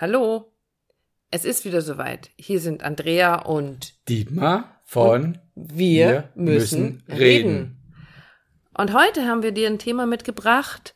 [0.00, 0.52] Hallo,
[1.32, 2.30] es ist wieder soweit.
[2.36, 7.18] Hier sind Andrea und Dietmar von und wir, wir, müssen, müssen reden.
[7.18, 7.94] reden.
[8.74, 10.94] Und heute haben wir dir ein Thema mitgebracht,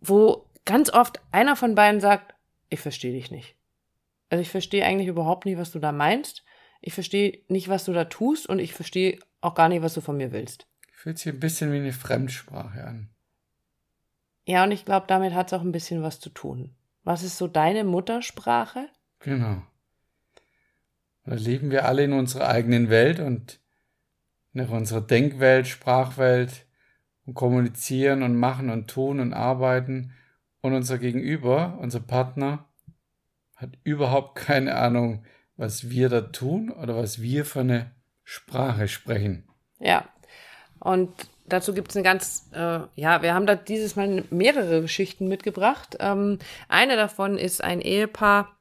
[0.00, 2.32] wo ganz oft einer von beiden sagt,
[2.70, 3.56] ich verstehe dich nicht.
[4.30, 6.42] Also ich verstehe eigentlich überhaupt nicht, was du da meinst.
[6.80, 10.00] Ich verstehe nicht, was du da tust und ich verstehe auch gar nicht, was du
[10.00, 10.66] von mir willst.
[10.92, 13.10] Fühlt sich ein bisschen wie eine Fremdsprache an.
[14.46, 16.74] Ja, und ich glaube, damit hat es auch ein bisschen was zu tun.
[17.02, 18.88] Was ist so deine Muttersprache?
[19.20, 19.62] Genau.
[21.24, 23.60] Da leben wir alle in unserer eigenen Welt und
[24.52, 26.66] nach unserer Denkwelt, Sprachwelt
[27.26, 30.12] und kommunizieren und machen und tun und arbeiten.
[30.60, 32.66] Und unser Gegenüber, unser Partner,
[33.56, 35.24] hat überhaupt keine Ahnung,
[35.56, 37.90] was wir da tun oder was wir für eine
[38.24, 39.48] Sprache sprechen.
[39.78, 40.08] Ja.
[40.78, 41.12] Und
[41.52, 45.96] dazu gibt es eine ganz, äh, ja, wir haben da dieses Mal mehrere Geschichten mitgebracht.
[46.00, 48.56] Ähm, eine davon ist ein Ehepaar,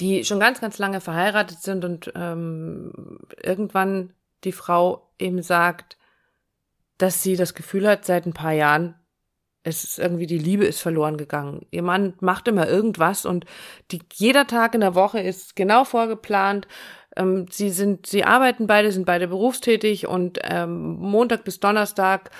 [0.00, 4.14] die schon ganz, ganz lange verheiratet sind und ähm, irgendwann
[4.44, 5.96] die Frau eben sagt,
[6.98, 8.94] dass sie das Gefühl hat, seit ein paar Jahren,
[9.62, 11.66] es ist irgendwie die Liebe ist verloren gegangen.
[11.70, 13.44] Ihr Mann macht immer irgendwas und
[13.90, 16.66] die, jeder Tag in der Woche ist genau vorgeplant
[17.18, 22.30] ähm, sie sind, sie arbeiten beide, sind beide berufstätig und ähm, Montag bis Donnerstag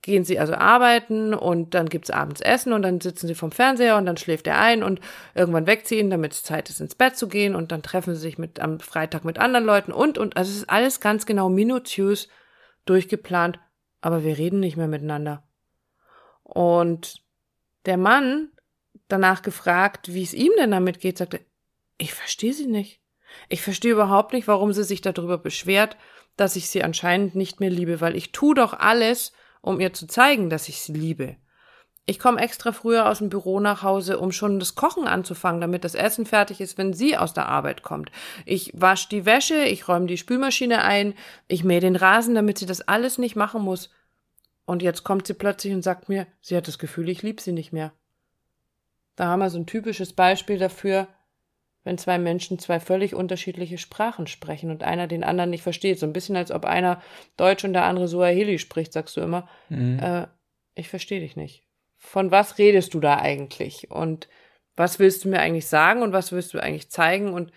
[0.00, 3.96] gehen sie also arbeiten und dann gibt's abends Essen und dann sitzen sie vom Fernseher
[3.96, 5.00] und dann schläft er ein und
[5.34, 8.38] irgendwann wegziehen, damit es Zeit ist, ins Bett zu gehen und dann treffen sie sich
[8.38, 12.28] mit am Freitag mit anderen Leuten und und also es ist alles ganz genau minutiös
[12.84, 13.58] durchgeplant,
[14.00, 15.42] aber wir reden nicht mehr miteinander.
[16.44, 17.22] Und
[17.84, 18.50] der Mann
[19.08, 21.40] danach gefragt, wie es ihm denn damit geht, sagte,
[21.98, 23.00] ich verstehe sie nicht.
[23.48, 25.96] Ich verstehe überhaupt nicht, warum sie sich darüber beschwert,
[26.36, 30.06] dass ich sie anscheinend nicht mehr liebe, weil ich tu doch alles, um ihr zu
[30.06, 31.36] zeigen, dass ich sie liebe.
[32.06, 35.84] Ich komme extra früher aus dem Büro nach Hause, um schon das Kochen anzufangen, damit
[35.84, 38.10] das Essen fertig ist, wenn sie aus der Arbeit kommt.
[38.46, 41.12] Ich wasche die Wäsche, ich räume die Spülmaschine ein,
[41.48, 43.90] ich mähe den Rasen, damit sie das alles nicht machen muss.
[44.64, 47.52] Und jetzt kommt sie plötzlich und sagt mir, sie hat das Gefühl, ich liebe sie
[47.52, 47.92] nicht mehr.
[49.14, 51.08] Da haben wir so ein typisches Beispiel dafür,
[51.88, 55.98] wenn zwei Menschen zwei völlig unterschiedliche Sprachen sprechen und einer den anderen nicht versteht.
[55.98, 57.00] So ein bisschen, als ob einer
[57.38, 59.48] Deutsch und der andere Suaheli spricht, sagst du immer.
[59.70, 59.98] Mhm.
[59.98, 60.26] Äh,
[60.74, 61.62] ich verstehe dich nicht.
[61.96, 63.90] Von was redest du da eigentlich?
[63.90, 64.28] Und
[64.76, 67.32] was willst du mir eigentlich sagen und was willst du eigentlich zeigen?
[67.32, 67.52] Und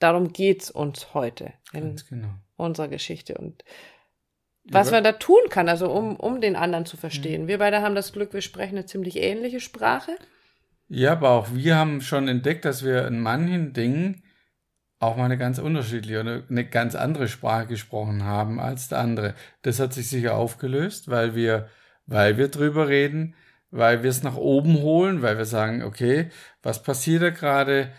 [0.00, 2.30] darum geht's uns heute in genau.
[2.56, 3.34] unserer Geschichte.
[3.34, 3.62] Und
[4.64, 7.44] was man da tun kann, also um, um den anderen zu verstehen.
[7.44, 7.48] Mhm.
[7.48, 10.16] Wir beide haben das Glück, wir sprechen eine ziemlich ähnliche Sprache.
[10.88, 14.22] Ja, aber auch wir haben schon entdeckt, dass wir in manchen Dingen
[15.00, 19.34] auch mal eine ganz unterschiedliche oder eine ganz andere Sprache gesprochen haben als der andere.
[19.62, 21.68] Das hat sich sicher aufgelöst, weil wir,
[22.06, 23.34] weil wir drüber reden,
[23.70, 26.30] weil wir es nach oben holen, weil wir sagen, okay,
[26.62, 27.92] was passiert da gerade?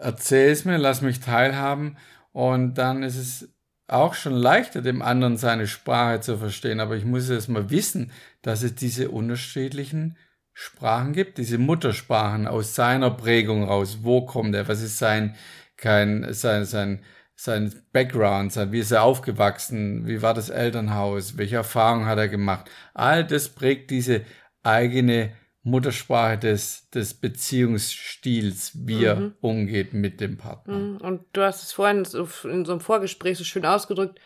[0.00, 1.96] Erzähl es mir, lass mich teilhaben.
[2.32, 3.48] Und dann ist es
[3.88, 6.80] auch schon leichter, dem anderen seine Sprache zu verstehen.
[6.80, 8.12] Aber ich muss erst mal wissen,
[8.42, 10.18] dass es diese unterschiedlichen
[10.58, 13.98] Sprachen gibt, diese Muttersprachen aus seiner Prägung raus.
[14.00, 14.66] Wo kommt er?
[14.68, 15.36] Was ist sein,
[15.76, 17.02] kein, sein, sein,
[17.34, 20.06] sein Background, sein, wie ist er aufgewachsen?
[20.06, 21.36] Wie war das Elternhaus?
[21.36, 22.70] Welche Erfahrungen hat er gemacht?
[22.94, 24.22] All das prägt diese
[24.62, 29.34] eigene Muttersprache des, des Beziehungsstils, wie er mhm.
[29.42, 30.78] umgeht mit dem Partner.
[30.78, 30.96] Mhm.
[30.96, 34.18] Und du hast es vorhin in so einem Vorgespräch so schön ausgedrückt,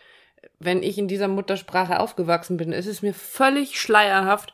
[0.59, 4.53] wenn ich in dieser Muttersprache aufgewachsen bin, ist es mir völlig schleierhaft,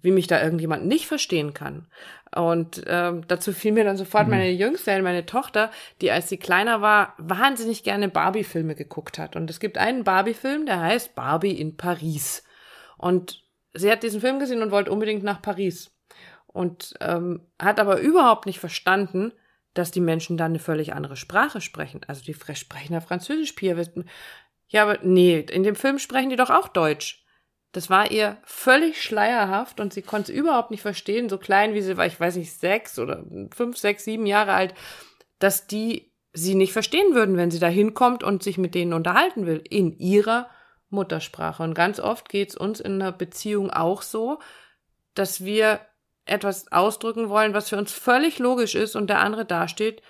[0.00, 1.88] wie mich da irgendjemand nicht verstehen kann.
[2.34, 4.30] Und ähm, dazu fiel mir dann sofort mhm.
[4.30, 5.70] meine Jüngste, meine Tochter,
[6.00, 9.34] die als sie kleiner war, wahnsinnig gerne Barbie-Filme geguckt hat.
[9.34, 12.44] Und es gibt einen Barbie-Film, der heißt Barbie in Paris.
[12.96, 13.42] Und
[13.72, 15.90] sie hat diesen Film gesehen und wollte unbedingt nach Paris.
[16.46, 19.32] Und ähm, hat aber überhaupt nicht verstanden,
[19.74, 22.00] dass die Menschen da eine völlig andere Sprache sprechen.
[22.06, 23.76] Also die sprechen ja Französisch, Pia.
[24.68, 27.24] Ja, aber nee, in dem Film sprechen die doch auch Deutsch.
[27.72, 31.82] Das war ihr völlig schleierhaft und sie konnte es überhaupt nicht verstehen, so klein wie
[31.82, 33.24] sie war, ich weiß nicht, sechs oder
[33.54, 34.74] fünf, sechs, sieben Jahre alt,
[35.38, 39.46] dass die sie nicht verstehen würden, wenn sie da hinkommt und sich mit denen unterhalten
[39.46, 40.48] will, in ihrer
[40.88, 41.62] Muttersprache.
[41.62, 44.38] Und ganz oft geht es uns in einer Beziehung auch so,
[45.14, 45.80] dass wir
[46.24, 50.02] etwas ausdrücken wollen, was für uns völlig logisch ist und der andere dasteht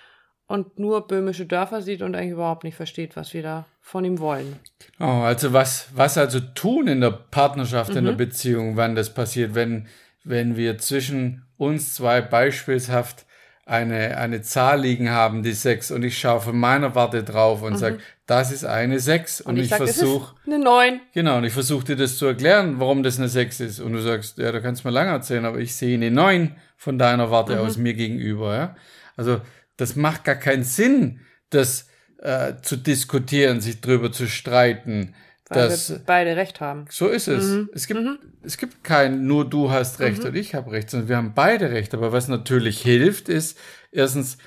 [0.49, 4.17] und nur böhmische Dörfer sieht und eigentlich überhaupt nicht versteht, was wir da von ihm
[4.17, 4.57] wollen.
[4.99, 7.97] Oh, also was, was also tun in der Partnerschaft, mhm.
[7.97, 8.17] in der mhm.
[8.17, 9.87] Beziehung, wann das passiert, wenn,
[10.23, 13.27] wenn wir zwischen uns zwei beispielshaft
[13.67, 17.73] eine, eine Zahl liegen haben, die 6, und ich schaue von meiner Warte drauf und
[17.73, 17.77] mhm.
[17.77, 19.41] sage, das ist eine 6.
[19.41, 20.33] Und, und ich, ich versuche.
[20.47, 20.99] Eine 9.
[21.13, 23.79] Genau, und ich versuche dir das zu erklären, warum das eine 6 ist.
[23.79, 26.55] Und du sagst, ja, da kannst du mir lange erzählen, aber ich sehe eine 9
[26.75, 27.59] von deiner Warte mhm.
[27.59, 28.55] aus mir gegenüber.
[28.55, 28.75] Ja?
[29.15, 29.41] Also,
[29.79, 31.87] das macht gar keinen Sinn, das
[32.17, 35.15] äh, zu diskutieren, sich drüber zu streiten.
[35.47, 36.85] Weil dass, wir beide Recht haben.
[36.89, 37.45] So ist es.
[37.45, 37.69] Mhm.
[37.73, 38.19] Es gibt, mhm.
[38.43, 40.27] es gibt kein nur du hast Recht mhm.
[40.27, 41.93] und ich habe Recht, sondern wir haben beide Recht.
[41.93, 43.57] Aber was natürlich hilft, ist
[43.91, 44.37] erstens,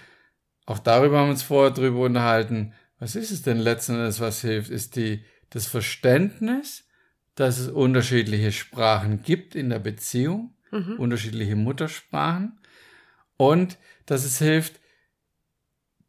[0.67, 4.43] auch darüber haben wir uns vorher drüber unterhalten, was ist es denn letzten Endes, was
[4.43, 6.85] hilft, ist die, das Verständnis,
[7.37, 10.97] dass es unterschiedliche Sprachen gibt in der Beziehung, mhm.
[10.99, 12.61] unterschiedliche Muttersprachen
[13.39, 14.82] und dass es hilft,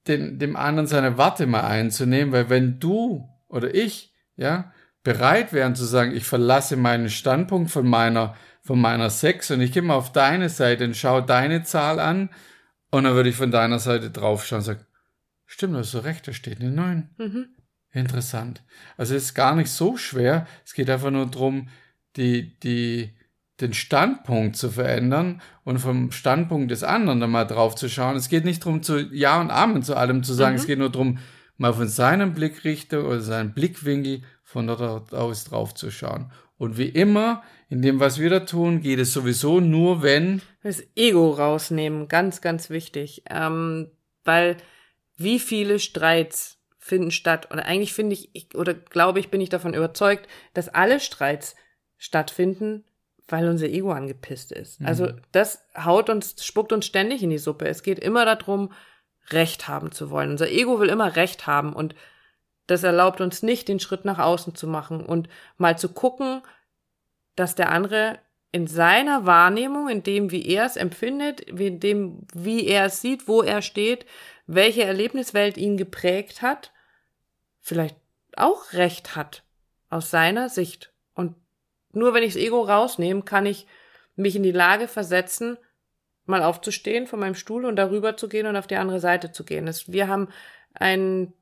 [0.08, 4.74] den, dem anderen seine Warte mal einzunehmen, weil wenn du oder ich, ja,
[5.04, 9.72] bereit wären zu sagen, ich verlasse meinen Standpunkt von meiner, von meiner Sex und ich
[9.72, 12.30] gehe mal auf deine Seite und schaue deine Zahl an
[12.90, 14.86] und dann würde ich von deiner Seite draufschauen und sagen,
[15.46, 17.10] stimmt, du hast so recht, da steht eine 9.
[17.18, 17.48] Mhm.
[17.92, 18.64] Interessant.
[18.98, 20.48] Also es ist gar nicht so schwer.
[20.66, 21.70] Es geht einfach nur darum,
[22.16, 23.16] die, die,
[23.64, 28.16] den Standpunkt zu verändern und vom Standpunkt des anderen dann mal drauf zu schauen.
[28.16, 30.54] Es geht nicht darum, zu Ja und Amen zu allem zu sagen.
[30.54, 30.60] Mhm.
[30.60, 31.18] Es geht nur darum,
[31.58, 36.32] mal von seinem Blickrichter oder seinem Blickwinkel von dort aus drauf zu schauen.
[36.58, 40.42] Und wie immer, in dem, was wir da tun, geht es sowieso nur, wenn.
[40.62, 43.24] Das Ego rausnehmen, ganz, ganz wichtig.
[43.30, 43.90] Ähm,
[44.24, 44.58] weil
[45.18, 47.50] wie viele Streits finden statt?
[47.52, 51.56] Oder eigentlich finde ich, oder glaube ich, bin ich davon überzeugt, dass alle Streits
[51.98, 52.84] stattfinden,
[53.34, 54.80] weil unser Ego angepisst ist.
[54.80, 54.86] Mhm.
[54.86, 57.66] Also das haut uns, spuckt uns ständig in die Suppe.
[57.66, 58.72] Es geht immer darum,
[59.32, 60.30] Recht haben zu wollen.
[60.30, 61.96] Unser Ego will immer Recht haben und
[62.68, 66.44] das erlaubt uns nicht, den Schritt nach außen zu machen und mal zu gucken,
[67.36, 68.20] dass der andere
[68.52, 73.28] in seiner Wahrnehmung, in dem, wie er es empfindet, in dem, wie er es sieht,
[73.28, 74.06] wo er steht,
[74.46, 76.72] welche Erlebniswelt ihn geprägt hat,
[77.62, 77.96] vielleicht
[78.38, 79.42] auch recht hat
[79.90, 80.94] aus seiner Sicht.
[81.16, 81.34] Und
[81.94, 83.66] nur wenn ich das Ego rausnehme, kann ich
[84.16, 85.58] mich in die Lage versetzen,
[86.26, 89.44] mal aufzustehen von meinem Stuhl und darüber zu gehen und auf die andere Seite zu
[89.44, 89.70] gehen.
[89.88, 90.30] wir haben
[90.74, 91.34] ein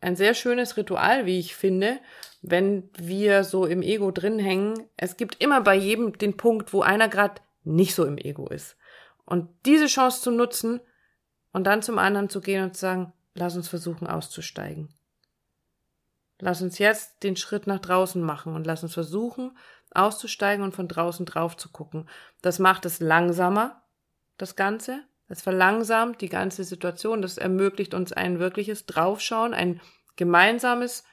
[0.00, 2.00] ein sehr schönes Ritual, wie ich finde,
[2.42, 4.88] wenn wir so im Ego drin hängen.
[4.96, 8.76] Es gibt immer bei jedem den Punkt, wo einer gerade nicht so im Ego ist.
[9.26, 10.80] Und diese Chance zu nutzen
[11.52, 14.88] und dann zum anderen zu gehen und zu sagen, lass uns versuchen auszusteigen.
[16.38, 19.56] Lass uns jetzt den Schritt nach draußen machen und lass uns versuchen
[19.94, 22.08] auszusteigen und von draußen drauf zu gucken.
[22.42, 23.82] Das macht es langsamer,
[24.38, 25.02] das Ganze.
[25.28, 27.22] Es verlangsamt die ganze Situation.
[27.22, 29.80] Das ermöglicht uns ein wirkliches Draufschauen, ein
[30.16, 31.04] gemeinsames,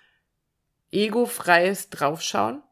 [0.92, 2.64] egofreies Draufschauen.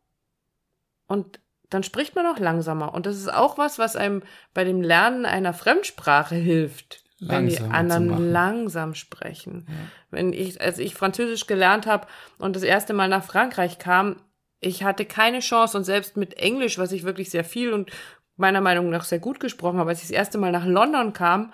[1.08, 2.94] Und dann spricht man auch langsamer.
[2.94, 4.24] Und das ist auch was, was einem
[4.54, 7.04] bei dem Lernen einer Fremdsprache hilft.
[7.20, 9.66] wenn die anderen langsam sprechen.
[9.70, 9.74] Ja.
[10.12, 12.08] Wenn ich, als ich Französisch gelernt habe
[12.40, 14.18] und das erste Mal nach Frankreich kam,
[14.66, 17.92] ich hatte keine Chance und selbst mit Englisch, was ich wirklich sehr viel und
[18.36, 19.92] meiner Meinung nach sehr gut gesprochen habe.
[19.92, 21.54] Als ich das erste Mal nach London kam,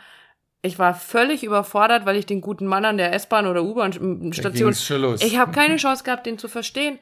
[0.62, 4.74] ich war völlig überfordert, weil ich den guten Mann an der S-Bahn oder U-Bahn-Station.
[5.20, 7.00] Ich habe keine Chance gehabt, den zu verstehen.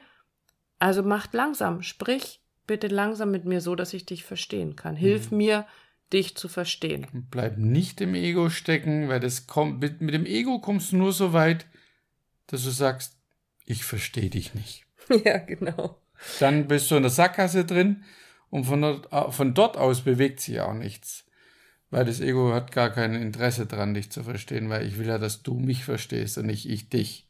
[0.78, 4.96] Also macht langsam, sprich bitte langsam mit mir so, dass ich dich verstehen kann.
[4.96, 5.38] Hilf mhm.
[5.38, 5.66] mir,
[6.12, 7.06] dich zu verstehen.
[7.30, 11.12] Bleib nicht im Ego stecken, weil das kommt mit, mit dem Ego kommst du nur
[11.12, 11.66] so weit,
[12.46, 13.16] dass du sagst,
[13.64, 14.86] ich verstehe dich nicht.
[15.24, 15.99] Ja, genau.
[16.38, 18.04] Dann bist du in der Sackgasse drin
[18.50, 21.24] und von dort, von dort aus bewegt sich auch nichts.
[21.90, 25.18] Weil das Ego hat gar kein Interesse dran, dich zu verstehen, weil ich will ja,
[25.18, 27.28] dass du mich verstehst und nicht ich dich.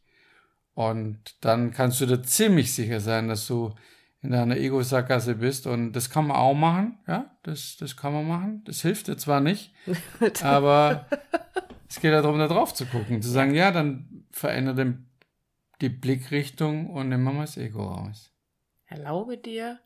[0.73, 3.73] Und dann kannst du dir ziemlich sicher sein, dass du
[4.21, 5.67] in deiner Ego-Sackgasse bist.
[5.67, 8.63] Und das kann man auch machen, ja, das, das kann man machen.
[8.65, 9.73] Das hilft dir zwar nicht,
[10.43, 11.07] aber
[11.89, 14.99] es geht ja darum, da drauf zu gucken, zu sagen, ja, dann verändere
[15.81, 18.30] die Blickrichtung und nimm mal das Ego raus.
[18.91, 19.79] Erlaube dir,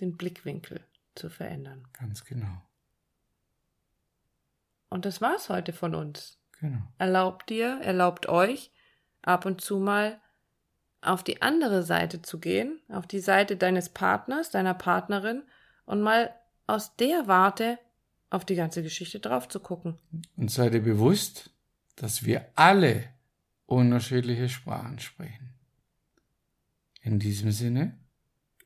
[0.00, 0.80] den Blickwinkel
[1.16, 1.88] zu verändern.
[1.92, 2.62] Ganz genau.
[4.88, 6.38] Und das war's heute von uns.
[6.60, 6.78] Genau.
[6.98, 8.70] Erlaubt dir, erlaubt euch,
[9.22, 10.20] ab und zu mal
[11.00, 15.42] auf die andere Seite zu gehen, auf die Seite deines Partners, deiner Partnerin
[15.84, 16.32] und mal
[16.68, 17.80] aus der Warte
[18.30, 19.98] auf die ganze Geschichte drauf zu gucken.
[20.36, 21.50] Und sei dir bewusst,
[21.96, 23.02] dass wir alle
[23.66, 25.54] unterschiedliche Sprachen sprechen.
[27.02, 27.98] In diesem Sinne,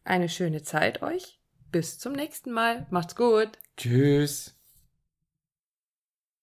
[0.09, 1.41] eine schöne Zeit euch.
[1.71, 2.87] Bis zum nächsten Mal.
[2.91, 3.59] Macht's gut.
[3.77, 4.58] Tschüss.